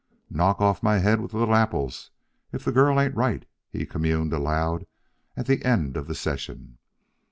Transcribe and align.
"Knock 0.31 0.59
off 0.61 0.81
my 0.81 0.97
head 0.97 1.21
with 1.21 1.31
little 1.35 1.53
apples 1.53 2.09
if 2.51 2.65
the 2.65 2.71
girl 2.71 2.99
ain't 2.99 3.13
right," 3.13 3.45
he 3.69 3.85
communed 3.85 4.33
aloud 4.33 4.87
at 5.37 5.45
the 5.45 5.63
end 5.63 5.95
of 5.95 6.07
the 6.07 6.15
session. 6.15 6.79